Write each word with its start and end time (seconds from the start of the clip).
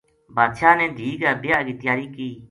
بادشاہ 0.35 0.73
نے 0.79 0.87
دھی 0.97 1.09
کا 1.21 1.31
بیاہ 1.41 1.61
کی 1.67 1.73
تیاری 1.81 2.07
کی 2.15 2.29